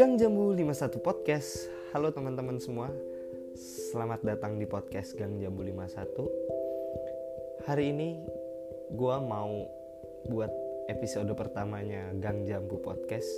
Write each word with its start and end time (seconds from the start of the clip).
Gang 0.00 0.16
Jambu 0.16 0.56
51 0.56 0.96
Podcast. 1.04 1.68
Halo 1.92 2.08
teman-teman 2.08 2.56
semua. 2.56 2.88
Selamat 3.52 4.24
datang 4.24 4.56
di 4.56 4.64
podcast 4.64 5.12
Gang 5.12 5.36
Jambu 5.36 5.60
51 5.60 7.68
Hari 7.68 7.92
ini 7.92 8.16
gue 8.96 9.16
mau 9.20 9.68
buat 10.24 10.48
episode 10.88 11.28
pertamanya 11.36 12.16
Gang 12.16 12.48
Jambu 12.48 12.80
Podcast 12.80 13.28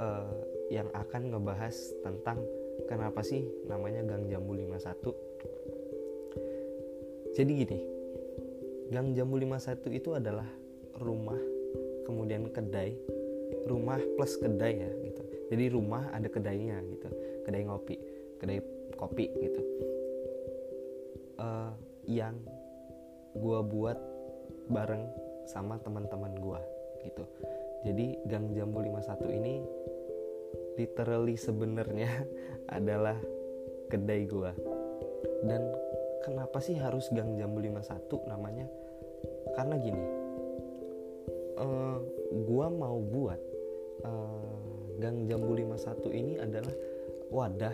uh, 0.00 0.24
Yang 0.72 0.88
akan 0.96 1.36
ngebahas 1.36 1.76
tentang 2.00 2.48
kenapa 2.88 3.20
sih 3.20 3.44
namanya 3.68 4.00
Gang 4.00 4.24
Jambu 4.24 4.56
51 4.56 7.36
Jadi 7.36 7.50
gini 7.60 7.78
Gang 8.88 9.12
Jambu 9.12 9.36
51 9.36 9.84
itu 9.92 10.16
adalah 10.16 10.48
rumah 10.96 11.36
kemudian 12.08 12.48
kedai 12.48 12.96
rumah 13.68 14.00
plus 14.16 14.40
kedai 14.40 14.80
ya 14.80 14.88
gitu 15.04 15.39
jadi 15.50 15.74
rumah 15.74 16.08
ada 16.14 16.30
kedainya 16.30 16.78
gitu. 16.86 17.08
Kedai 17.44 17.66
ngopi 17.66 17.96
kedai 18.38 18.62
kopi 18.94 19.26
gitu. 19.34 19.62
Uh, 21.40 21.72
yang 22.06 22.36
gue 23.34 23.60
buat 23.66 23.98
bareng 24.70 25.04
sama 25.50 25.76
teman-teman 25.82 26.32
gue 26.38 26.60
gitu. 27.04 27.24
Jadi 27.84 28.06
gang 28.28 28.52
jambu 28.54 28.84
51 28.84 29.38
ini 29.40 29.54
literally 30.78 31.34
sebenarnya 31.34 32.08
adalah 32.78 33.18
kedai 33.90 34.22
gue 34.30 34.52
dan 35.44 35.62
kenapa 36.22 36.62
sih 36.62 36.78
harus 36.78 37.10
gang 37.10 37.34
jambu 37.34 37.58
51 37.58 38.30
namanya? 38.30 38.66
Karena 39.56 39.74
gini 39.80 40.04
uh, 41.60 41.64
eh, 41.64 41.98
gue 42.30 42.66
mau 42.70 42.98
buat 43.00 43.40
uh, 44.04 44.60
Gang 45.00 45.24
Jambu 45.24 45.56
51 45.56 46.12
ini 46.12 46.36
adalah 46.36 46.74
wadah 47.32 47.72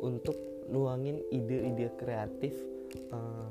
untuk 0.00 0.38
nuangin 0.70 1.18
ide-ide 1.34 1.90
kreatif 1.98 2.54
eh, 2.94 3.50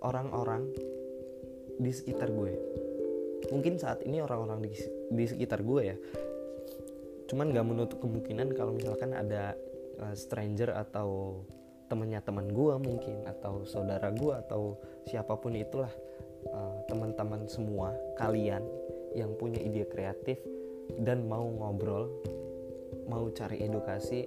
orang-orang 0.00 0.64
di 1.76 1.92
sekitar 1.92 2.32
gue. 2.32 2.52
Mungkin 3.52 3.76
saat 3.76 4.00
ini 4.08 4.24
orang-orang 4.24 4.64
di, 4.64 4.72
di 5.12 5.24
sekitar 5.28 5.60
gue 5.60 5.82
ya, 5.84 5.96
cuman 7.28 7.52
gak 7.52 7.68
menutup 7.68 7.98
kemungkinan 8.00 8.56
kalau 8.56 8.72
misalkan 8.72 9.12
ada 9.12 9.52
uh, 10.00 10.14
stranger 10.16 10.72
atau 10.72 11.42
temennya 11.92 12.24
teman 12.24 12.48
gue 12.48 12.74
mungkin 12.80 13.28
atau 13.28 13.68
saudara 13.68 14.08
gue 14.08 14.32
atau 14.32 14.80
siapa 15.04 15.36
pun 15.36 15.52
itulah 15.52 15.92
teman-teman 16.88 17.48
semua 17.48 17.96
kalian 18.20 18.60
yang 19.14 19.34
punya 19.38 19.62
ide 19.62 19.86
kreatif 19.86 20.38
dan 21.00 21.24
mau 21.30 21.46
ngobrol 21.46 22.10
mau 23.08 23.26
cari 23.32 23.64
edukasi 23.64 24.26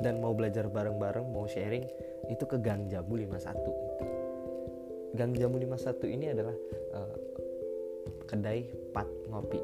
dan 0.00 0.20
mau 0.22 0.32
belajar 0.32 0.70
bareng-bareng 0.70 1.26
mau 1.28 1.44
sharing 1.44 1.84
itu 2.30 2.44
ke 2.46 2.56
Gang 2.62 2.88
Jambu 2.88 3.18
51 3.18 5.16
Gang 5.18 5.34
Jambu 5.34 5.58
51 5.58 6.06
ini 6.06 6.26
adalah 6.30 6.56
uh, 6.94 7.14
kedai 8.30 8.62
pat 8.94 9.10
ngopi. 9.26 9.58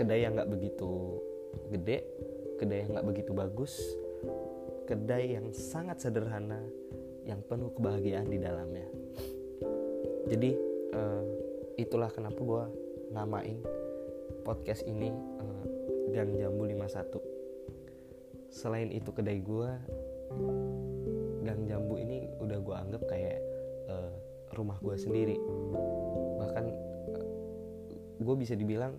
Kedai 0.00 0.24
yang 0.24 0.32
nggak 0.36 0.48
begitu 0.48 1.20
gede 1.72 1.98
kedai 2.56 2.84
yang 2.84 2.90
nggak 2.96 3.08
begitu 3.08 3.30
bagus 3.36 3.76
kedai 4.88 5.36
yang 5.36 5.52
sangat 5.52 6.00
sederhana 6.00 6.62
yang 7.26 7.42
penuh 7.44 7.74
kebahagiaan 7.74 8.28
di 8.30 8.38
dalamnya. 8.40 8.86
Jadi 10.30 10.50
uh, 10.94 11.24
itulah 11.76 12.08
kenapa 12.08 12.40
gue 12.40 12.64
namain 13.10 13.62
podcast 14.42 14.82
ini 14.86 15.10
uh, 15.14 15.64
Gang 16.14 16.34
Jambu 16.38 16.66
51 16.66 17.36
selain 18.50 18.88
itu 18.94 19.10
kedai 19.10 19.42
gue 19.42 19.70
Gang 21.46 21.62
Jambu 21.66 21.98
ini 21.98 22.26
udah 22.42 22.58
gue 22.58 22.74
anggap 22.74 23.02
kayak 23.06 23.38
uh, 23.86 24.10
rumah 24.54 24.78
gue 24.82 24.98
sendiri. 24.98 25.38
Bahkan 26.42 26.64
uh, 26.66 27.92
eh, 27.94 28.00
gue 28.18 28.34
bisa 28.34 28.58
dibilang 28.58 28.98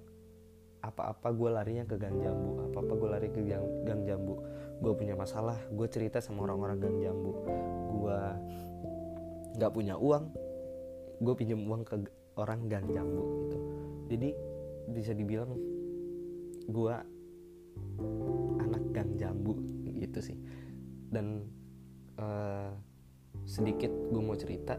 apa-apa 0.80 1.36
gue 1.36 1.50
larinya 1.52 1.84
ke 1.84 2.00
Gang 2.00 2.24
Jambu 2.24 2.72
apa-apa 2.72 2.94
gue 2.96 3.10
lari 3.10 3.30
ke 3.34 3.42
Gang, 3.44 3.66
Gang 3.84 4.08
Jambu. 4.08 4.40
Gue 4.80 4.94
punya 4.96 5.20
masalah 5.20 5.60
gue 5.68 5.88
cerita 5.92 6.24
sama 6.24 6.48
orang-orang 6.48 6.80
Gang 6.80 6.98
Jambu. 7.04 7.32
Gue 8.00 8.20
nggak 9.58 9.74
punya 9.74 9.98
uang 9.98 10.30
gue 11.18 11.34
pinjam 11.34 11.58
uang 11.66 11.82
ke 11.82 11.98
orang 12.38 12.70
Gang 12.70 12.86
Jambu 12.94 13.50
gitu 13.50 13.77
jadi 14.08 14.32
bisa 14.92 15.12
dibilang 15.12 15.52
gue 16.68 16.96
anak 18.64 18.84
gang 18.92 19.12
jambu 19.20 19.56
gitu 19.96 20.20
sih. 20.24 20.38
Dan 21.08 21.44
uh, 22.20 22.72
sedikit 23.48 23.92
gue 23.92 24.22
mau 24.24 24.36
cerita 24.36 24.76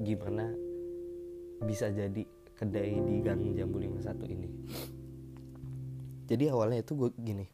gimana 0.00 0.52
bisa 1.64 1.88
jadi 1.92 2.24
kedai 2.54 2.92
di 3.04 3.14
gang 3.24 3.42
jambu 3.56 3.80
51 3.80 4.34
ini. 4.36 4.48
Jadi 6.24 6.44
awalnya 6.48 6.80
itu 6.80 6.96
gue 6.96 7.10
gini 7.20 7.44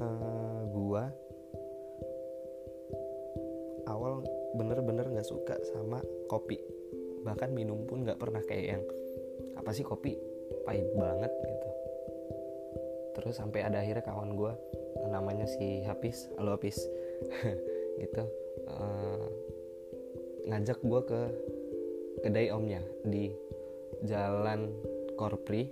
uh, 0.00 0.04
eh, 0.04 0.60
gue 0.70 1.04
awal 3.84 4.24
bener-bener 4.56 5.06
nggak 5.12 5.28
suka 5.28 5.54
sama 5.74 6.00
kopi 6.30 6.58
bahkan 7.24 7.50
minum 7.50 7.88
pun 7.88 8.04
nggak 8.04 8.20
pernah 8.20 8.44
kayak 8.44 8.78
yang 8.78 8.82
apa 9.56 9.70
sih 9.72 9.82
kopi 9.82 10.14
pahit 10.68 10.86
banget? 10.92 11.32
gitu. 11.32 11.68
Terus 13.16 13.34
sampai 13.40 13.64
ada 13.64 13.80
akhirnya 13.80 14.04
kawan 14.04 14.36
gue 14.36 14.52
namanya 15.08 15.48
si 15.48 15.82
Hafiz 15.88 16.28
halo 16.36 16.54
Hafiz 16.56 16.76
gitu 18.02 18.24
uh, 18.68 19.26
ngajak 20.44 20.78
gue 20.84 21.00
ke 21.08 21.20
kedai 22.28 22.52
omnya 22.52 22.84
di 23.02 23.32
jalan 24.04 24.68
Korpri. 25.16 25.70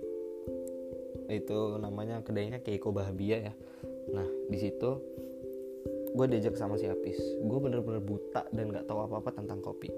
Itu 1.29 1.77
namanya 1.77 2.25
kedainya 2.25 2.59
Keiko 2.63 2.89
Bahagia 2.89 3.51
ya. 3.51 3.53
Nah 4.11 4.27
di 4.49 4.57
situ 4.57 5.13
gue 6.13 6.25
diajak 6.29 6.53
sama 6.53 6.77
si 6.77 6.85
Hafiz 6.85 7.17
gue 7.17 7.59
bener-bener 7.59 7.97
buta 7.97 8.45
dan 8.53 8.69
nggak 8.69 8.85
tahu 8.85 9.01
apa-apa 9.01 9.33
tentang 9.33 9.65
kopi 9.65 9.89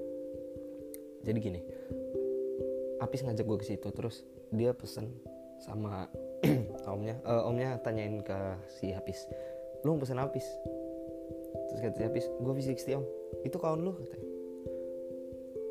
jadi 1.26 1.40
gini 1.42 1.62
Apis 3.04 3.26
ngajak 3.28 3.44
gue 3.44 3.58
ke 3.60 3.68
situ 3.68 3.90
terus 3.92 4.24
dia 4.54 4.72
pesen 4.72 5.12
sama 5.60 6.08
omnya 6.94 7.20
uh, 7.26 7.50
omnya 7.50 7.82
tanyain 7.82 8.24
ke 8.24 8.38
si 8.72 8.96
Apis 8.96 9.28
lu 9.86 9.94
mau 9.94 10.02
pesen 10.02 10.18
Apis? 10.18 10.46
Terus 11.70 11.80
kata 11.86 11.96
si 12.02 12.04
Apis 12.10 12.26
gue 12.42 12.54
V60 12.58 12.98
om. 12.98 13.06
Itu 13.46 13.62
kawan 13.62 13.86
lu 13.86 13.94
katanya. 13.94 14.30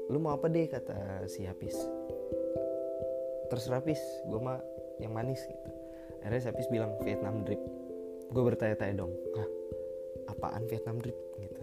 Lu 0.06 0.22
mau 0.22 0.38
apa 0.38 0.47
deh? 0.47 0.70
kata 0.70 1.26
si 1.26 1.43
Apis. 1.50 1.75
Terus 3.50 3.66
Apis 3.75 3.98
gue 4.31 4.38
mah 4.38 4.62
yang 5.03 5.10
manis 5.10 5.43
gitu. 5.43 5.70
Akhirnya 6.22 6.47
si 6.47 6.48
Apis 6.54 6.70
bilang 6.70 6.94
Vietnam 7.03 7.43
drip. 7.43 7.59
Gue 8.31 8.43
bertanya-tanya 8.47 9.03
dong 9.03 9.12
apaan 10.31 10.62
Vietnam 10.70 11.03
drip? 11.03 11.19
Gitu. 11.37 11.62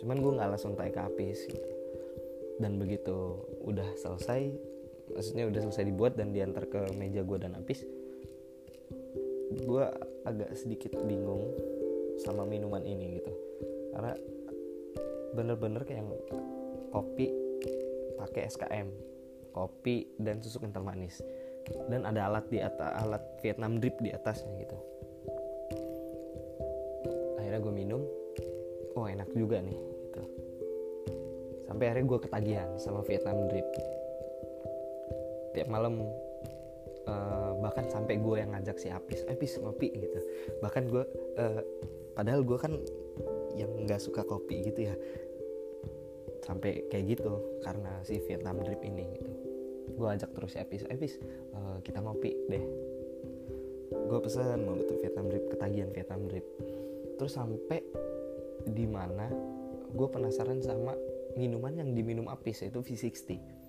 Cuman 0.00 0.16
gue 0.24 0.32
nggak 0.32 0.48
langsung 0.56 0.72
tanya 0.72 0.96
ke 0.96 1.02
Apis 1.12 1.44
gitu 1.44 1.81
dan 2.60 2.76
begitu 2.76 3.40
udah 3.64 3.86
selesai 3.96 4.52
maksudnya 5.12 5.48
udah 5.48 5.60
selesai 5.68 5.84
dibuat 5.88 6.16
dan 6.16 6.32
diantar 6.32 6.68
ke 6.68 6.92
meja 6.96 7.24
gue 7.24 7.38
dan 7.40 7.56
Apis 7.56 7.84
gue 9.60 9.84
agak 10.24 10.56
sedikit 10.56 10.96
bingung 11.04 11.52
sama 12.20 12.48
minuman 12.48 12.80
ini 12.84 13.20
gitu. 13.20 13.32
Karena 13.92 14.16
bener-bener 15.36 15.84
kayak 15.84 16.08
kopi 16.92 17.28
pakai 18.16 18.48
SKM 18.48 18.88
kopi 19.52 20.08
dan 20.16 20.40
susu 20.40 20.64
kental 20.64 20.80
manis. 20.82 21.20
Dan 21.86 22.08
ada 22.08 22.26
alat 22.26 22.48
di 22.48 22.58
atas 22.58 22.90
alat 23.04 23.22
Vietnam 23.44 23.78
drip 23.78 23.94
di 24.00 24.10
atasnya 24.10 24.50
gitu. 24.58 24.76
Akhirnya 27.38 27.60
gue 27.60 27.74
minum. 27.74 28.02
Oh 28.96 29.08
enak 29.08 29.28
juga 29.36 29.60
nih 29.60 29.91
sampai 31.72 31.88
akhirnya 31.88 32.04
gue 32.04 32.20
ketagihan 32.20 32.68
sama 32.76 33.00
Vietnam 33.08 33.48
drip. 33.48 33.64
Tiap 35.56 35.68
malam 35.72 36.04
uh, 37.08 37.56
bahkan 37.64 37.88
sampai 37.88 38.20
gue 38.20 38.36
yang 38.44 38.52
ngajak 38.52 38.76
si 38.76 38.92
Apis 38.92 39.24
Apis 39.24 39.56
ngopi 39.56 39.88
gitu. 39.96 40.20
Bahkan 40.60 40.92
gue 40.92 41.04
uh, 41.40 41.64
padahal 42.12 42.44
gue 42.44 42.58
kan 42.60 42.76
yang 43.56 43.72
nggak 43.88 44.04
suka 44.04 44.20
kopi 44.20 44.68
gitu 44.68 44.92
ya. 44.92 44.94
Sampai 46.44 46.84
kayak 46.92 47.16
gitu 47.16 47.40
karena 47.64 48.04
si 48.04 48.20
Vietnam 48.28 48.60
drip 48.60 48.84
ini 48.84 49.08
gitu. 49.16 49.32
Gue 49.96 50.12
ajak 50.12 50.28
terus 50.36 50.60
Apis 50.60 50.84
Apis 50.92 51.16
uh, 51.56 51.80
kita 51.80 52.04
ngopi 52.04 52.36
deh. 52.52 52.64
Gue 54.12 54.20
pesan 54.20 54.60
mau 54.68 54.76
tuh 54.76 55.00
Vietnam 55.00 55.32
drip 55.32 55.48
ketagihan 55.48 55.88
Vietnam 55.88 56.28
drip. 56.28 56.44
Terus 57.16 57.32
sampai 57.32 57.80
di 58.68 58.84
mana 58.84 59.32
gue 59.88 60.08
penasaran 60.12 60.60
sama 60.60 60.92
minuman 61.36 61.72
yang 61.80 61.90
diminum 61.96 62.28
Apis 62.28 62.60
yaitu 62.64 62.80
V60 62.84 63.62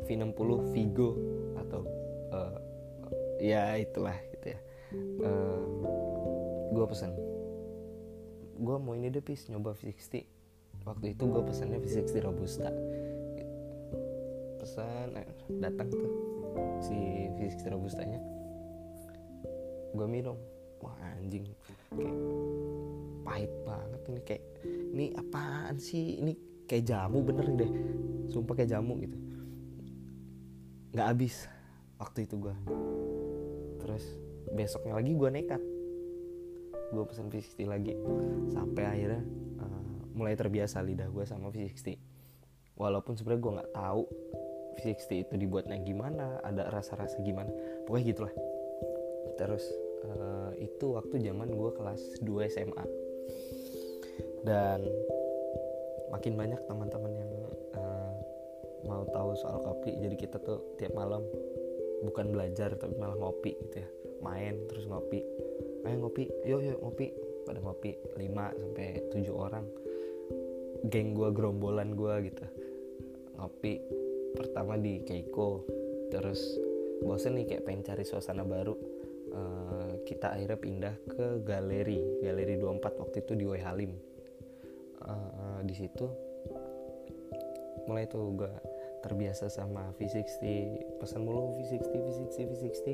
V60 0.00 0.50
Vigo 0.72 1.10
atau 1.60 1.84
uh, 2.32 2.58
ya 3.38 3.76
itulah 3.76 4.16
gitu 4.32 4.56
ya. 4.56 4.58
Uh, 5.20 5.62
gue 6.72 6.84
pesen. 6.88 7.12
Gue 8.62 8.76
mau 8.78 8.94
ini 8.96 9.12
deh 9.12 9.24
pis 9.24 9.48
nyoba 9.52 9.76
V60 9.76 10.24
waktu 10.82 11.14
itu 11.14 11.22
gue 11.28 11.42
pesannya 11.44 11.78
V60 11.78 12.14
Robusta. 12.24 12.68
Pesan 14.62 15.18
eh, 15.18 15.28
datang 15.58 15.90
tuh 15.90 16.12
si 16.80 17.28
V60 17.36 17.66
Robustanya. 17.76 18.20
Gue 19.92 20.08
minum. 20.08 20.38
Wah 20.80 20.96
anjing. 21.18 21.46
Kayak 21.92 22.16
pahit 23.22 23.52
banget 23.62 24.00
ini 24.08 24.20
kayak 24.26 24.44
ini 24.96 25.04
apaan 25.14 25.76
sih? 25.78 26.18
Ini 26.18 26.51
kayak 26.72 26.88
jamu 26.88 27.20
bener 27.20 27.46
deh. 27.52 27.72
Sumpah 28.32 28.56
kayak 28.56 28.72
jamu 28.72 28.96
gitu. 29.04 29.16
Nggak 30.96 31.06
habis 31.12 31.44
waktu 32.00 32.24
itu 32.24 32.40
gue 32.40 32.56
terus 33.84 34.04
besoknya 34.56 34.96
lagi 34.96 35.12
gue 35.12 35.28
nekat. 35.28 35.60
Gue 36.96 37.04
pesen 37.04 37.28
V60 37.28 37.68
lagi. 37.68 37.92
Sampai 38.48 38.88
akhirnya 38.88 39.20
uh, 39.60 40.16
mulai 40.16 40.32
terbiasa 40.32 40.80
lidah 40.80 41.12
gue 41.12 41.28
sama 41.28 41.52
V60 41.52 42.00
walaupun 42.72 43.20
sebenarnya 43.20 43.42
gue 43.44 43.52
nggak 43.60 43.72
tahu 43.76 44.02
V60 44.80 45.10
itu 45.28 45.34
dibuatnya 45.36 45.76
gimana 45.84 46.40
ada 46.40 46.72
rasa-rasa 46.72 47.20
gimana. 47.20 47.52
Pokoknya 47.84 48.16
gitulah. 48.16 48.34
Terus 49.36 49.64
uh, 50.08 50.56
itu 50.56 50.96
waktu 50.96 51.20
zaman 51.20 51.52
gue 51.52 51.70
kelas 51.76 52.00
2 52.24 52.48
SMA 52.48 52.84
dan 54.42 54.82
makin 56.12 56.36
banyak 56.36 56.60
teman-teman 56.68 57.12
yang 57.16 57.32
uh, 57.74 58.12
mau 58.84 59.02
tahu 59.08 59.32
soal 59.38 59.64
kopi. 59.64 59.96
Jadi 59.96 60.14
kita 60.20 60.36
tuh 60.38 60.76
tiap 60.76 60.92
malam 60.92 61.24
bukan 62.04 62.34
belajar 62.34 62.74
tapi 62.76 62.94
malah 63.00 63.16
ngopi 63.16 63.56
gitu 63.68 63.80
ya. 63.80 63.88
Main 64.22 64.68
terus 64.70 64.86
ngopi. 64.86 65.24
Ayo 65.88 65.96
ngopi. 66.04 66.28
Yuk 66.46 66.60
yuk 66.62 66.78
ngopi. 66.84 67.06
Pada 67.42 67.58
ngopi 67.58 67.98
5 68.14 68.60
sampai 68.60 68.86
7 69.10 69.26
orang. 69.34 69.66
Geng 70.86 71.14
gue 71.14 71.28
gerombolan 71.34 71.94
gue 71.94 72.14
gitu. 72.30 72.44
Ngopi 73.38 73.82
pertama 74.36 74.78
di 74.78 75.02
Keiko. 75.02 75.66
Terus 76.12 76.60
bosen 77.02 77.34
nih 77.40 77.56
kayak 77.56 77.64
pengen 77.66 77.82
cari 77.82 78.04
suasana 78.06 78.46
baru. 78.46 78.74
Uh, 79.32 80.04
kita 80.04 80.36
akhirnya 80.36 80.58
pindah 80.60 80.94
ke 81.08 81.40
galeri. 81.42 82.20
Galeri 82.20 82.60
24 82.60 83.00
waktu 83.00 83.16
itu 83.24 83.32
di 83.34 83.44
Wai 83.48 83.62
Halim. 83.64 83.92
Uh, 85.02 85.41
di 85.64 85.74
situ 85.74 86.06
mulai 87.86 88.06
tuh 88.06 88.30
gue 88.38 88.52
terbiasa 89.02 89.50
sama 89.50 89.90
V60 89.98 90.42
pesan 91.02 91.26
mulu 91.26 91.58
V60 91.58 91.90
V60 91.90 92.36
V60 92.46 92.86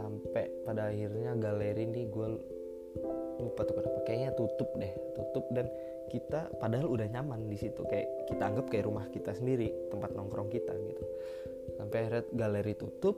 sampai 0.00 0.44
pada 0.64 0.88
akhirnya 0.88 1.36
galeri 1.36 1.84
ini 1.84 2.08
gue 2.08 2.28
lupa 3.40 3.64
tuh 3.64 3.80
kenapa. 3.80 3.98
Kayaknya 4.04 4.30
tutup 4.36 4.70
deh 4.76 4.92
tutup. 5.16 5.44
Dan 5.52 5.66
kita 6.12 6.50
padahal 6.60 6.88
udah 6.88 7.06
nyaman 7.08 7.48
di 7.48 7.56
situ. 7.56 7.84
Kayak 7.88 8.08
kita 8.28 8.42
anggap 8.44 8.66
kayak 8.68 8.84
rumah 8.88 9.06
kita 9.08 9.32
sendiri 9.36 9.72
tempat 9.88 10.12
nongkrong 10.16 10.48
kita 10.52 10.72
gitu. 10.76 11.04
Sampai 11.80 12.06
akhirnya 12.06 12.22
galeri 12.36 12.74
tutup 12.76 13.16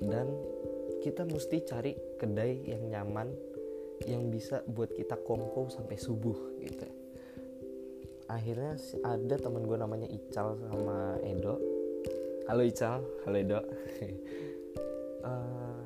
dan 0.00 0.28
kita 1.04 1.26
mesti 1.28 1.56
cari 1.62 1.92
kedai 2.18 2.52
yang 2.66 2.82
nyaman 2.88 3.28
yang 4.06 4.30
bisa 4.30 4.62
buat 4.66 4.94
kita 4.94 5.18
kongko 5.26 5.74
sampai 5.74 5.98
subuh 5.98 6.54
gitu 6.62 6.86
akhirnya 8.28 8.76
ada 9.08 9.34
teman 9.40 9.64
gue 9.64 9.76
namanya 9.80 10.08
Ical 10.12 10.60
sama 10.68 11.16
Edo. 11.24 11.56
Halo 12.44 12.62
Ical. 12.62 13.00
Halo 13.24 13.36
Edo. 13.40 13.60
Uh, 15.24 15.84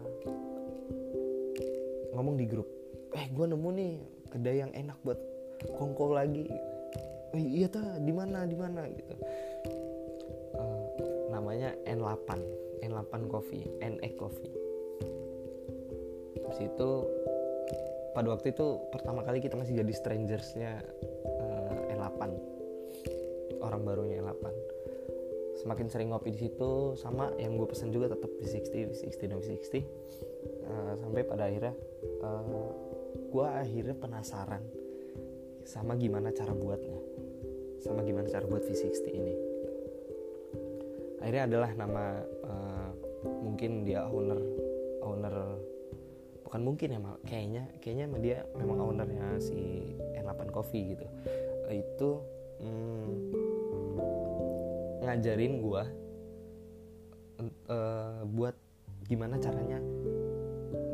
ngomong 2.19 2.35
di 2.35 2.47
grup. 2.51 2.67
Eh 3.15 3.31
gue 3.31 3.47
nemu 3.47 3.69
nih 3.79 3.93
kedai 4.35 4.59
yang 4.59 4.75
enak 4.75 4.99
buat 5.07 5.19
kongko 5.79 6.19
lagi. 6.19 6.51
Oh, 7.33 7.41
iya 7.41 7.71
ta 7.71 7.81
di 8.03 8.13
mana 8.13 8.45
di 8.45 8.59
mana 8.59 8.91
gitu. 8.91 9.15
Uh, 10.59 10.85
namanya 11.31 11.73
N8 11.87 12.29
N8 12.83 13.13
Coffee. 13.31 13.71
NE 13.79 14.11
Coffee. 14.19 14.51
Terus 16.43 16.59
itu 16.59 16.91
pada 18.13 18.29
waktu 18.29 18.53
itu 18.53 18.83
pertama 18.93 19.25
kali 19.25 19.41
kita 19.41 19.57
masih 19.57 19.81
jadi 19.81 19.93
strangersnya 19.95 20.85
orang 23.63 23.83
barunya 23.87 24.21
8 24.21 25.63
semakin 25.63 25.87
sering 25.87 26.09
ngopi 26.11 26.35
di 26.35 26.49
situ 26.49 26.99
sama 26.99 27.31
yang 27.39 27.55
gue 27.55 27.69
pesen 27.71 27.95
juga 27.95 28.11
tetap 28.11 28.29
V60 28.41 28.99
V60 28.99 29.23
dan 29.31 29.39
V60 29.39 29.75
uh, 29.79 30.95
sampai 30.99 31.23
pada 31.23 31.47
akhirnya 31.47 31.75
uh, 32.25 32.71
gue 33.31 33.47
akhirnya 33.47 33.95
penasaran 33.95 34.63
sama 35.63 35.95
gimana 35.95 36.35
cara 36.35 36.51
buatnya 36.51 36.99
sama 37.83 38.07
gimana 38.07 38.31
cara 38.31 38.47
buat 38.47 38.63
V60 38.63 39.07
ini. 39.11 39.35
Akhirnya 41.19 41.51
adalah 41.51 41.71
nama 41.75 42.23
uh, 42.47 42.91
mungkin 43.43 43.83
dia 43.83 44.07
owner 44.07 44.39
owner 45.03 45.35
bukan 46.47 46.63
mungkin 46.63 46.95
ya 46.95 47.01
mal 47.03 47.19
kayaknya 47.27 47.67
kayaknya 47.83 48.07
dia 48.23 48.39
memang 48.55 48.79
ownernya 48.79 49.43
si 49.43 49.59
N8 50.15 50.55
Coffee 50.55 50.95
gitu. 50.95 51.07
Itu 51.71 52.11
hmm, 52.63 53.11
ngajarin 55.03 55.59
gue 55.59 55.85
uh, 57.69 58.23
buat 58.31 58.55
gimana 59.11 59.37
caranya 59.43 59.83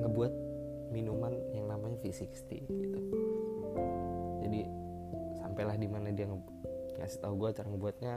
ngebuat 0.00 0.32
minuman 0.88 1.36
yang 1.52 1.68
namanya 1.68 2.00
V60 2.00 2.48
gitu. 2.64 3.00
Jadi 4.42 4.60
sampailah 5.36 5.76
di 5.76 5.88
mana 5.88 6.08
dia 6.10 6.24
ngasih 6.98 7.20
tahu 7.20 7.46
gue 7.46 7.50
cara 7.52 7.68
ngebuatnya 7.68 8.14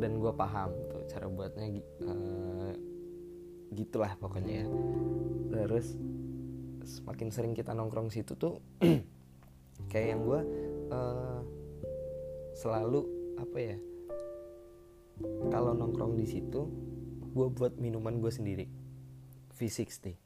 dan 0.00 0.12
gue 0.16 0.32
paham 0.32 0.70
tuh 0.88 1.04
cara 1.06 1.28
buatnya 1.28 1.68
uh, 2.08 2.72
gitulah 3.76 4.12
pokoknya 4.16 4.64
ya. 4.64 4.66
Terus 5.52 5.94
semakin 6.84 7.28
sering 7.28 7.52
kita 7.52 7.76
nongkrong 7.76 8.08
situ 8.08 8.36
tuh 8.36 8.60
kayak 9.92 10.08
yang 10.16 10.20
gue 10.24 10.40
uh, 10.92 11.40
selalu 12.56 13.04
apa 13.36 13.58
ya 13.60 13.76
kalau 15.50 15.76
nongkrong 15.76 16.18
di 16.18 16.26
situ 16.26 16.66
gue 17.34 17.48
buat 17.50 17.78
minuman 17.78 18.18
gue 18.22 18.30
sendiri. 18.30 18.66
V60 19.54 20.24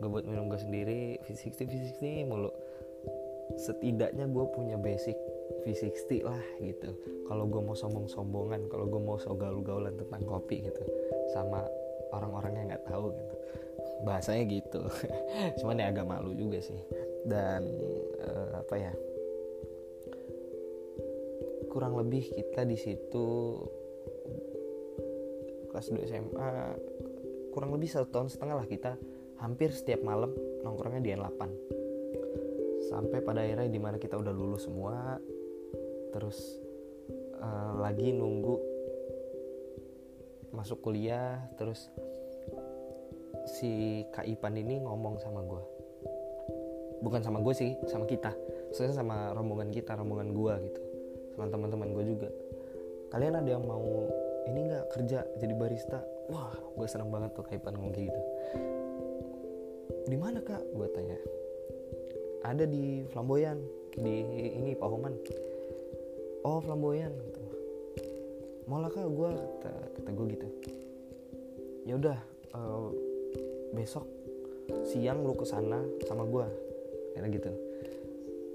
gue 0.00 0.08
buat 0.08 0.24
minum 0.24 0.48
gue 0.48 0.56
sendiri 0.56 1.20
V60 1.28 1.60
V60 1.68 2.24
mulu. 2.24 2.50
Setidaknya 3.60 4.24
gue 4.32 4.44
punya 4.56 4.80
basic 4.80 5.14
V60 5.68 6.24
lah 6.24 6.40
gitu. 6.64 6.96
Kalau 7.28 7.44
gue 7.44 7.60
mau 7.60 7.76
sombong-sombongan 7.76 8.72
kalau 8.72 8.88
gue 8.88 9.00
mau 9.00 9.20
so 9.20 9.36
gaul-gaulan 9.36 9.92
tentang 10.00 10.24
kopi 10.24 10.64
gitu. 10.64 10.82
Sama 11.36 11.68
orang-orang 12.16 12.52
yang 12.56 12.66
nggak 12.72 12.86
tahu 12.88 13.12
gitu. 13.12 13.34
Bahasanya 14.08 14.44
gitu. 14.48 14.82
Cuman 15.60 15.84
ya 15.84 15.92
agak 15.92 16.08
malu 16.08 16.32
juga 16.32 16.64
sih. 16.64 16.80
Dan 17.28 17.68
uh, 18.24 18.64
apa 18.64 18.74
ya 18.80 18.92
kurang 21.70 21.94
lebih 21.94 22.26
kita 22.34 22.66
di 22.66 22.74
situ 22.74 23.26
kelas 25.70 25.86
2 25.94 26.10
SMA 26.10 26.50
kurang 27.54 27.70
lebih 27.78 27.86
satu 27.86 28.10
tahun 28.10 28.28
setengah 28.28 28.56
lah 28.58 28.66
kita 28.66 28.98
hampir 29.38 29.70
setiap 29.70 30.02
malam 30.02 30.34
nongkrongnya 30.66 31.00
di 31.00 31.10
N8 31.14 31.40
sampai 32.90 33.22
pada 33.22 33.46
akhirnya 33.46 33.70
di 33.70 33.78
mana 33.78 33.96
kita 34.02 34.18
udah 34.18 34.34
lulus 34.34 34.66
semua 34.66 35.16
terus 36.10 36.58
uh, 37.38 37.78
lagi 37.78 38.10
nunggu 38.10 38.58
masuk 40.50 40.82
kuliah 40.82 41.38
terus 41.54 41.86
si 43.46 44.02
Kak 44.10 44.26
Ipan 44.26 44.58
ini 44.58 44.82
ngomong 44.82 45.22
sama 45.22 45.40
gue 45.46 45.62
bukan 47.00 47.22
sama 47.22 47.38
gue 47.40 47.54
sih 47.54 47.78
sama 47.86 48.04
kita 48.04 48.34
sebenarnya 48.74 48.98
sama 48.98 49.16
rombongan 49.32 49.70
kita 49.70 49.94
rombongan 49.94 50.34
gue 50.34 50.54
gitu 50.68 50.80
sama 51.34 51.50
teman-teman 51.50 51.88
gue 51.94 52.04
juga. 52.16 52.28
Kalian 53.10 53.42
ada 53.42 53.48
yang 53.50 53.64
mau 53.66 54.06
ini 54.46 54.70
nggak 54.70 54.84
kerja 54.94 55.26
jadi 55.38 55.54
barista? 55.54 55.98
Wah 56.30 56.54
gue 56.54 56.86
seneng 56.86 57.10
banget 57.10 57.34
tuh 57.34 57.44
kayak 57.46 57.66
ngomong 57.66 57.92
gitu. 57.94 58.22
Di 60.06 60.16
mana 60.18 60.38
kak? 60.42 60.62
Gue 60.74 60.86
tanya. 60.94 61.18
Ada 62.46 62.64
di 62.64 63.04
flamboyan 63.10 63.60
di 63.94 64.14
ini 64.56 64.72
pahoman. 64.78 65.14
Oh 66.46 66.62
flamboyan 66.62 67.12
gitu. 67.12 67.42
Mau 68.70 68.78
lah 68.78 68.90
kak 68.90 69.06
gue 69.06 69.30
kata, 69.34 69.72
kata 69.98 70.10
gue 70.14 70.26
gitu. 70.38 70.48
Ya 71.84 71.98
udah 71.98 72.18
uh, 72.54 72.90
besok 73.74 74.06
siang 74.86 75.26
lu 75.26 75.34
ke 75.34 75.46
sana 75.46 75.82
sama 76.06 76.26
gue 76.26 76.46
kayak 77.14 77.30
gitu 77.34 77.50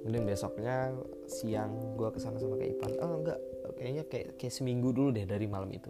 kemudian 0.05 0.21
besoknya 0.29 0.93
siang 1.25 1.97
gue 1.97 2.05
ke 2.13 2.21
sana 2.21 2.37
sama 2.37 2.61
kayak 2.61 2.77
Ipan. 2.77 2.93
Oh 3.01 3.25
enggak. 3.25 3.41
Kayaknya 3.73 4.03
kayak 4.05 4.27
kayak 4.37 4.53
seminggu 4.53 4.93
dulu 4.93 5.09
deh 5.09 5.25
dari 5.25 5.49
malam 5.49 5.73
itu. 5.73 5.89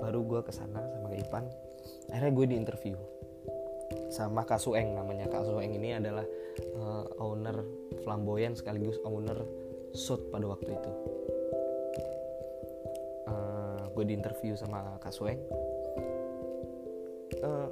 Baru 0.00 0.24
gue 0.24 0.40
ke 0.40 0.48
sana 0.48 0.80
sama 0.80 1.12
kayak 1.12 1.28
Ipan. 1.28 1.44
Akhirnya 2.08 2.32
gue 2.32 2.46
di 2.48 2.56
interview 2.56 2.96
sama 4.08 4.48
Kasueng 4.48 4.96
namanya 4.96 5.28
Kasueng 5.28 5.76
ini 5.76 5.92
adalah 5.92 6.24
uh, 6.80 7.04
owner 7.20 7.60
flamboyan 8.08 8.56
sekaligus 8.56 8.96
owner 9.04 9.36
shoot 9.92 10.24
pada 10.32 10.48
waktu 10.48 10.72
itu. 10.72 10.90
Uh, 13.28 13.84
gue 13.92 14.04
diinterview 14.08 14.56
sama 14.56 14.96
Kasueng 15.04 15.44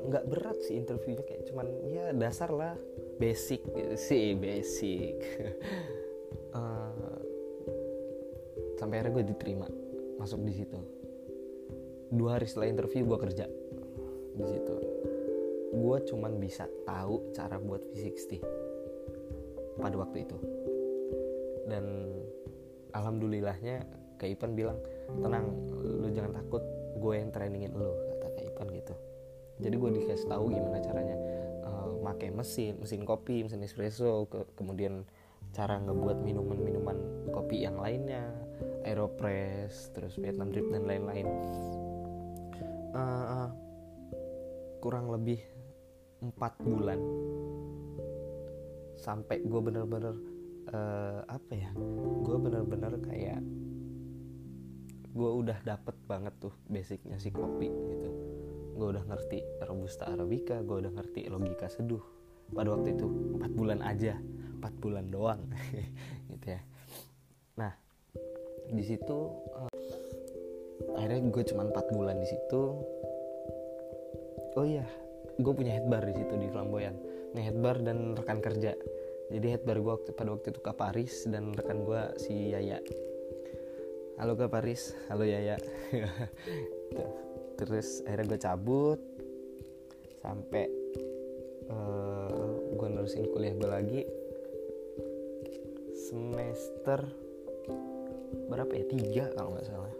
nggak 0.08 0.24
uh, 0.24 0.28
berat 0.28 0.58
sih 0.68 0.76
interviewnya 0.76 1.24
kayak 1.24 1.48
cuman 1.48 1.66
ya 1.88 2.12
dasar 2.12 2.52
lah 2.52 2.74
basic 3.16 3.64
gitu 3.72 3.96
sih 3.96 4.36
basic. 4.36 5.16
Uh, 6.52 6.92
sampai 8.80 8.98
akhirnya 8.98 9.14
gue 9.22 9.24
diterima 9.32 9.66
masuk 10.18 10.42
di 10.44 10.52
situ. 10.52 10.78
Dua 12.12 12.36
hari 12.36 12.44
setelah 12.44 12.68
interview 12.68 13.08
gue 13.08 13.18
kerja 13.18 13.46
di 14.36 14.44
situ. 14.44 14.76
Gue 15.72 15.98
cuman 16.04 16.36
bisa 16.36 16.68
tahu 16.84 17.32
cara 17.32 17.56
buat 17.56 17.80
V60 17.96 18.42
pada 19.80 19.96
waktu 19.96 20.28
itu. 20.28 20.36
Dan 21.64 21.84
alhamdulillahnya 22.92 23.86
Kak 24.20 24.28
Ipan 24.28 24.52
bilang 24.52 24.78
tenang 25.18 25.46
lu 25.82 26.08
jangan 26.12 26.36
takut 26.36 26.62
gue 27.00 27.14
yang 27.16 27.32
trainingin 27.34 27.72
lu 27.74 27.90
kata 27.90 28.26
Kak 28.36 28.44
Ipan 28.54 28.68
gitu 28.70 28.94
jadi 29.60 29.74
gue 29.76 29.90
dikasih 30.00 30.28
tahu 30.30 30.52
gimana 30.52 30.78
caranya 30.80 31.16
uh, 31.66 32.00
pakai 32.06 32.32
mesin 32.32 32.78
mesin 32.80 33.02
kopi 33.04 33.44
mesin 33.44 33.60
espresso 33.64 34.30
ke, 34.30 34.46
kemudian 34.56 35.04
cara 35.52 35.76
ngebuat 35.82 36.24
minuman-minuman 36.24 37.28
kopi 37.34 37.66
yang 37.66 37.76
lainnya 37.76 38.32
aeropress 38.88 39.92
terus 39.92 40.16
Vietnam 40.16 40.48
drip 40.50 40.66
dan 40.72 40.88
lain-lain. 40.88 41.28
Uh, 42.92 43.48
kurang 44.82 45.08
lebih 45.08 45.38
empat 46.18 46.58
bulan 46.58 46.98
sampai 48.98 49.42
gue 49.42 49.60
bener-bener 49.62 50.14
uh, 50.74 51.22
apa 51.30 51.52
ya 51.54 51.70
gue 52.22 52.36
bener-bener 52.38 52.94
kayak 53.06 53.40
gue 55.12 55.30
udah 55.30 55.58
dapet 55.62 55.96
banget 56.10 56.34
tuh 56.42 56.54
basicnya 56.66 57.18
si 57.22 57.30
kopi 57.30 57.70
gitu 57.70 58.10
gue 58.72 58.86
udah 58.96 59.04
ngerti 59.04 59.38
robusta 59.68 60.08
arabica 60.08 60.60
gue 60.64 60.76
udah 60.86 60.92
ngerti 60.92 61.28
logika 61.28 61.68
seduh. 61.68 62.02
Pada 62.52 62.72
waktu 62.76 62.96
itu 62.96 63.06
empat 63.38 63.52
bulan 63.56 63.80
aja 63.80 64.16
empat 64.60 64.74
bulan 64.78 65.06
doang 65.08 65.40
gitu 66.32 66.46
ya. 66.52 66.60
Nah 67.60 67.72
di 68.72 68.84
situ 68.84 69.18
uh, 69.56 69.72
akhirnya 70.96 71.20
gue 71.28 71.42
cuma 71.48 71.62
empat 71.68 71.86
bulan 71.92 72.16
di 72.20 72.28
situ. 72.28 72.62
Oh 74.52 74.66
iya 74.66 74.84
gue 75.40 75.52
punya 75.56 75.80
headbar 75.80 76.04
di 76.08 76.14
situ 76.16 76.34
di 76.36 76.48
flamboyan. 76.52 76.96
Nih 77.32 77.48
headbar 77.48 77.80
dan 77.80 78.16
rekan 78.16 78.40
kerja. 78.40 78.76
Jadi 79.32 79.46
headbar 79.48 79.80
gue 79.80 79.92
waktu, 79.96 80.10
pada 80.12 80.28
waktu 80.28 80.52
itu 80.52 80.60
ke 80.60 80.72
Paris 80.76 81.24
dan 81.24 81.56
rekan 81.56 81.88
gue 81.88 82.02
si 82.20 82.52
Yaya. 82.52 82.84
Halo 84.20 84.36
ke 84.36 84.44
Paris 84.46 84.92
halo 85.08 85.24
Yaya 85.24 85.56
terus 87.66 88.02
akhirnya 88.06 88.34
gue 88.34 88.40
cabut. 88.40 89.00
Sampai 90.22 90.64
uh, 91.66 92.30
eh, 92.30 92.50
gue 92.78 92.88
nerusin 92.90 93.26
kuliah 93.30 93.54
gue 93.54 93.70
lagi. 93.70 94.00
Semester 96.12 97.00
berapa 98.50 98.72
ya? 98.74 98.84
Tiga 98.86 99.24
kalau 99.34 99.56
nggak 99.56 99.66
salah. 99.66 99.94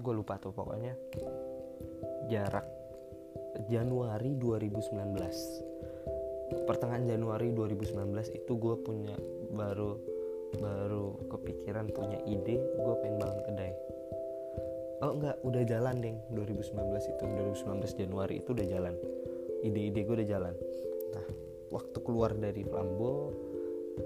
Gue 0.00 0.12
lupa 0.14 0.38
tuh 0.40 0.54
pokoknya. 0.54 0.94
Jarak 2.30 2.64
Januari 3.68 4.32
2019 4.40 5.72
pertengahan 6.64 7.04
Januari 7.08 7.52
2019 7.52 8.36
itu 8.36 8.52
gue 8.56 8.76
punya 8.84 9.16
baru 9.52 9.96
baru 10.60 11.16
kepikiran 11.32 11.88
punya 11.92 12.20
ide 12.28 12.60
gue 12.60 12.94
pengen 13.00 13.16
bangun 13.20 13.40
kedai 13.48 13.72
oh 15.02 15.12
enggak 15.18 15.36
udah 15.42 15.62
jalan 15.66 15.94
deh 15.98 16.16
2019 16.30 16.78
itu 17.10 17.24
2019 17.26 18.00
Januari 18.06 18.34
itu 18.38 18.54
udah 18.54 18.66
jalan. 18.66 18.94
Ide-ide 19.62 20.00
gue 20.06 20.14
udah 20.22 20.28
jalan. 20.28 20.54
Nah 21.14 21.26
waktu 21.74 21.98
keluar 22.06 22.30
dari 22.38 22.62
Flambo 22.62 23.34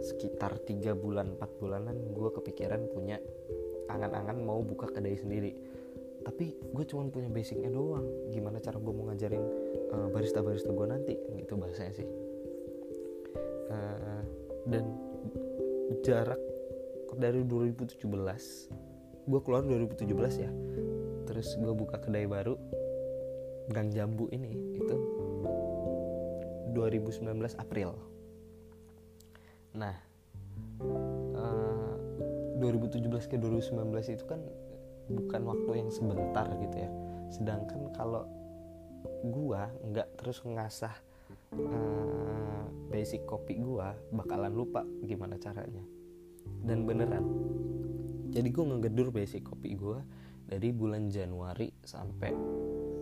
sekitar 0.03 0.59
tiga 0.65 0.97
bulan 0.97 1.37
4 1.39 1.61
bulanan 1.61 1.97
gue 2.11 2.29
kepikiran 2.33 2.91
punya 2.91 3.21
angan-angan 3.93 4.41
mau 4.41 4.65
buka 4.65 4.89
kedai 4.89 5.21
sendiri. 5.21 5.53
Tapi 6.25 6.59
gue 6.75 6.85
cuma 6.89 7.07
punya 7.13 7.29
basicnya 7.29 7.71
doang. 7.71 8.33
Gimana 8.33 8.59
cara 8.59 8.81
gue 8.81 8.93
mau 8.93 9.07
ngajarin 9.13 9.45
uh, 9.93 10.09
barista 10.11 10.41
barista 10.41 10.73
gue 10.73 10.87
nanti? 10.89 11.15
Gitu 11.15 11.55
bahasanya 11.55 11.93
sih. 11.93 12.09
Uh, 13.67 14.23
dan 14.67 14.85
jarak 16.03 16.41
dari 17.17 17.43
2017 17.47 17.97
gue 19.27 19.41
keluar 19.43 19.63
2017 19.67 20.07
ya 20.39 20.51
terus 21.37 21.53
gue 21.61 21.69
buka 21.77 22.01
kedai 22.01 22.25
baru 22.25 22.57
Gang 23.69 23.93
Jambu 23.93 24.25
ini 24.33 24.57
itu 24.73 24.97
2019 26.73 27.29
April. 27.61 27.93
Nah 29.77 29.93
uh, 31.37 31.93
2017 32.57 33.05
ke 33.29 33.37
2019 33.37 34.17
itu 34.17 34.25
kan 34.25 34.41
bukan 35.13 35.41
waktu 35.45 35.85
yang 35.85 35.93
sebentar 35.93 36.49
gitu 36.57 36.77
ya. 36.81 36.89
Sedangkan 37.29 37.93
kalau 37.93 38.25
gua 39.29 39.69
nggak 39.85 40.17
terus 40.17 40.41
ngasah 40.41 40.97
uh, 41.53 42.65
basic 42.89 43.29
kopi 43.29 43.61
gua 43.61 43.93
bakalan 44.09 44.57
lupa 44.57 44.89
gimana 45.05 45.37
caranya. 45.37 45.85
Dan 46.65 46.89
beneran 46.89 47.29
jadi 48.33 48.49
gua 48.49 48.73
ngegedur 48.73 49.13
basic 49.13 49.45
kopi 49.45 49.77
gua 49.77 50.01
dari 50.47 50.71
bulan 50.71 51.11
Januari 51.11 51.67
sampai 51.83 52.31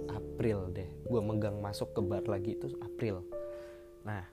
April 0.08 0.72
deh. 0.72 0.88
Gue 1.04 1.20
megang 1.20 1.60
masuk 1.60 1.92
ke 1.92 2.00
bar 2.00 2.24
lagi 2.24 2.56
itu 2.56 2.72
April. 2.80 3.20
Nah 4.08 4.24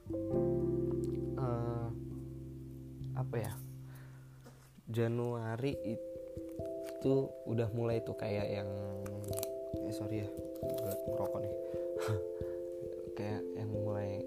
uh, 1.36 1.88
apa 3.20 3.36
ya? 3.36 3.54
Januari 4.92 5.76
itu 5.88 7.16
udah 7.48 7.68
mulai 7.76 8.04
tuh 8.04 8.16
kayak 8.16 8.48
yang 8.48 8.70
eh 9.88 9.96
sorry 9.96 10.24
ya 10.24 10.28
gue 10.62 10.94
ngerokok 11.12 11.40
nih. 11.44 11.56
Kayak 13.12 13.44
yang 13.60 13.70
mulai 13.70 14.24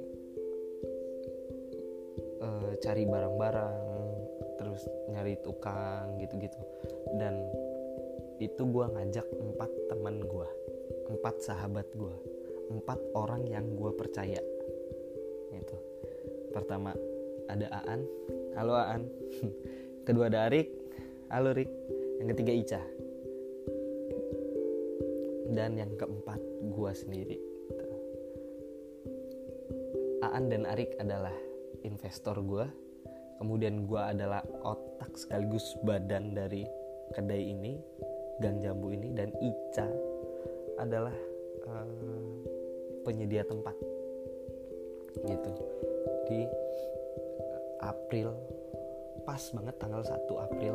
uh, 2.45 2.71
cari 2.79 3.09
barang-barang 3.09 3.81
terus 4.61 4.87
nyari 5.11 5.35
tukang 5.41 6.21
gitu-gitu. 6.21 6.61
Dan 7.17 7.49
itu 8.43 8.63
gue 8.67 8.87
ngajak 8.87 9.27
empat 9.31 9.71
teman 9.91 10.23
gue 10.23 10.49
empat 11.11 11.35
sahabat 11.43 11.87
gue 11.95 12.15
empat 12.73 12.99
orang 13.13 13.45
yang 13.45 13.77
gue 13.77 13.93
percaya. 13.93 14.41
Itu 15.53 15.77
pertama 16.51 16.97
ada 17.47 17.69
Aan. 17.85 18.03
Halo 18.57 18.75
Aan. 18.75 19.05
Kedua 20.07 20.33
ada 20.33 20.49
Arik. 20.49 20.69
Halo 21.29 21.53
Rik 21.53 21.71
yang 22.21 22.29
ketiga 22.33 22.53
Ica. 22.55 22.83
Dan 25.55 25.77
yang 25.79 25.93
keempat 25.95 26.41
gua 26.73 26.91
sendiri. 26.97 27.39
Aan 30.25 30.51
dan 30.51 30.67
Arik 30.67 30.97
adalah 30.99 31.35
investor 31.85 32.41
gua. 32.43 32.67
Kemudian 33.39 33.85
gua 33.85 34.11
adalah 34.15 34.41
otak 34.65 35.15
sekaligus 35.21 35.77
badan 35.85 36.33
dari 36.33 36.65
kedai 37.13 37.53
ini 37.53 37.77
gang 38.43 38.59
jambu 38.63 38.91
ini 38.91 39.13
dan 39.15 39.31
Ica 39.39 39.87
adalah 40.81 41.15
uh, 41.67 41.87
penyedia 43.07 43.45
tempat. 43.47 43.75
Gitu. 45.23 45.53
Di 46.27 46.49
April 47.85 48.35
pas 49.25 49.41
banget 49.55 49.75
tanggal 49.81 50.05
1 50.05 50.29
April 50.37 50.75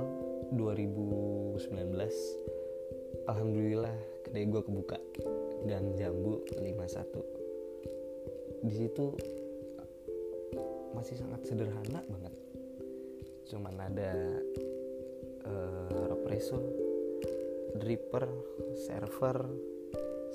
2019 0.58 3.30
alhamdulillah 3.30 3.94
kedai 4.26 4.50
gue 4.50 4.62
kebuka 4.66 4.98
gang 5.70 5.94
jambu 5.94 6.42
51 6.58 8.66
di 8.66 8.74
situ 8.74 9.14
masih 10.98 11.14
sangat 11.16 11.48
sederhana 11.48 12.04
banget. 12.10 12.34
Cuman 13.48 13.72
ada 13.80 14.12
uh, 15.48 16.12
represso 16.12 16.60
dripper 17.80 18.28
server 18.88 19.38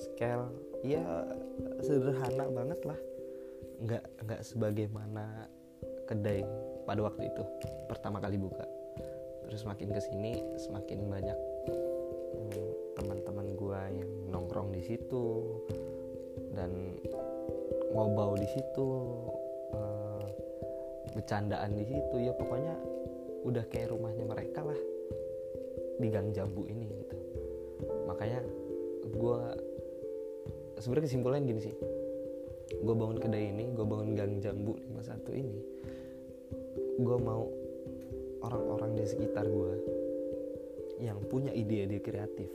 scale. 0.00 0.48
Ya 0.84 1.04
sederhana 1.80 2.48
banget 2.50 2.80
lah. 2.84 3.00
Nggak 3.84 4.04
nggak 4.24 4.40
sebagaimana 4.44 5.48
kedai 6.08 6.44
pada 6.84 7.00
waktu 7.04 7.28
itu 7.28 7.42
pertama 7.88 8.20
kali 8.20 8.36
buka. 8.36 8.64
Terus 9.48 9.64
makin 9.68 9.92
ke 9.92 10.00
sini 10.00 10.40
semakin 10.56 11.08
banyak 11.08 11.38
hmm, 12.40 12.68
teman-teman 12.96 13.46
gue 13.56 13.80
yang 14.00 14.10
nongkrong 14.32 14.72
di 14.72 14.82
situ 14.84 15.24
dan 16.56 16.96
ngobau 17.92 18.36
di 18.36 18.48
situ 18.48 18.88
uh, 19.76 20.24
bercandaan 21.12 21.76
di 21.76 21.84
situ. 21.88 22.16
Ya 22.24 22.32
pokoknya 22.36 22.74
udah 23.44 23.64
kayak 23.68 23.92
rumahnya 23.92 24.24
mereka 24.24 24.64
lah 24.64 24.80
di 26.00 26.08
gang 26.10 26.34
jambu 26.34 26.66
ini 26.66 27.03
makanya 28.14 28.40
gue 29.11 29.38
sebenarnya 30.78 31.04
kesimpulan 31.11 31.42
gini 31.42 31.61
sih. 31.61 31.75
Gue 32.78 32.94
bangun 32.94 33.18
kedai 33.18 33.50
ini 33.50 33.75
gue 33.75 33.83
bangun 33.83 34.14
gang 34.14 34.38
jambu 34.38 34.78
51 34.78 35.42
ini 35.42 35.59
gue 36.94 37.18
mau 37.18 37.50
orang-orang 38.47 38.94
di 38.94 39.02
sekitar 39.02 39.50
gue 39.50 39.73
yang 41.02 41.18
punya 41.26 41.50
ide-ide 41.50 41.99
kreatif 41.99 42.54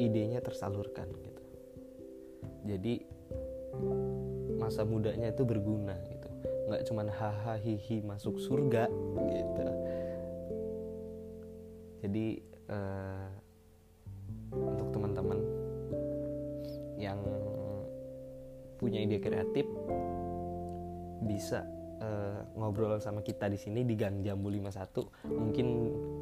idenya 0.00 0.40
tersalurkan 0.40 1.06
gitu. 1.20 1.42
Jadi 2.64 2.94
masa 4.56 4.88
mudanya 4.88 5.30
itu 5.30 5.44
berguna 5.44 6.00
gitu. 6.08 6.28
Nggak 6.72 6.82
cuman 6.88 7.06
hahaha 7.12 7.60
hihi 7.60 8.00
masuk 8.00 8.40
surga 8.40 8.88
gitu. 8.88 9.64
Jadi 12.04 12.53
bisa 21.44 21.60
uh, 22.00 22.40
ngobrol 22.56 22.96
sama 23.04 23.20
kita 23.20 23.52
di 23.52 23.60
sini 23.60 23.84
di 23.84 23.92
Gang 24.00 24.24
Jambu 24.24 24.48
51 24.48 25.28
mungkin 25.28 25.66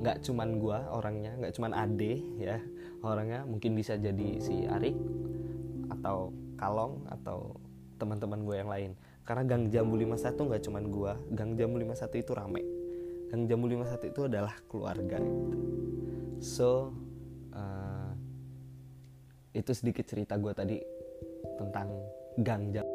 nggak 0.02 0.18
cuman 0.26 0.58
gua 0.58 0.90
orangnya 0.90 1.38
nggak 1.38 1.54
cuman 1.54 1.70
Ade 1.78 2.18
ya 2.42 2.58
orangnya. 3.06 3.46
Mungkin 3.46 3.78
bisa 3.78 3.94
jadi 3.94 4.42
si 4.42 4.66
Arik 4.66 4.98
atau 5.94 6.34
Kalong 6.58 7.06
atau 7.06 7.54
teman-teman 8.02 8.42
gue 8.42 8.56
yang 8.58 8.70
lain. 8.70 8.90
Karena 9.22 9.46
Gang 9.46 9.70
Jambu 9.70 9.94
51 9.94 10.34
nggak 10.50 10.62
cuman 10.66 10.84
gua 10.90 11.12
Gang 11.30 11.54
Jambu 11.54 11.78
51 11.78 12.18
itu 12.18 12.32
rame. 12.34 12.62
Gang 13.30 13.42
Jambu 13.46 13.70
51 13.70 14.10
itu 14.10 14.20
adalah 14.26 14.54
keluarga. 14.66 15.22
Gitu. 15.22 15.58
so 16.42 16.90
uh, 17.54 18.10
itu 19.54 19.70
sedikit 19.70 20.02
cerita 20.02 20.34
gue 20.34 20.50
tadi 20.50 20.82
tentang 21.54 21.86
Gang 22.42 22.74
Jambu 22.74 22.91